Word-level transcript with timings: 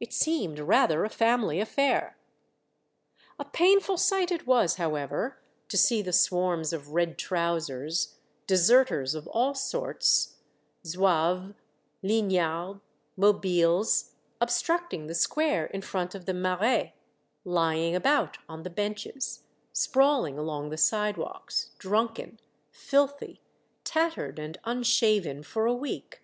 It 0.00 0.10
seemed 0.14 0.58
rather 0.58 1.04
a 1.04 1.10
family 1.10 1.60
affair. 1.60 2.16
A 3.38 3.44
painful 3.44 3.98
sight 3.98 4.32
it 4.32 4.46
was, 4.46 4.76
however, 4.76 5.38
to 5.68 5.76
see 5.76 6.00
the 6.00 6.14
swarms 6.14 6.72
of 6.72 6.94
red 6.94 7.18
trousers, 7.18 8.16
deserters 8.46 9.14
of 9.14 9.28
all 9.28 9.52
sorts— 9.54 10.38
Zouaves, 10.86 11.52
lignards^ 12.02 12.80
mobiles— 13.18 14.14
obstructing 14.40 15.08
the 15.08 15.14
square 15.14 15.66
in 15.66 15.82
front 15.82 16.14
of 16.14 16.24
the 16.24 16.32
mairiey 16.32 16.92
lying 17.44 17.94
about 17.94 18.38
on 18.48 18.62
the 18.62 18.70
benches, 18.70 19.42
sprawling 19.74 20.38
along 20.38 20.70
the 20.70 20.78
sidewalks, 20.78 21.72
drunken, 21.78 22.40
filthy, 22.70 23.42
tattered, 23.84 24.38
and 24.38 24.56
unshaven 24.64 25.42
for 25.42 25.66
a 25.66 25.74
week. 25.74 26.22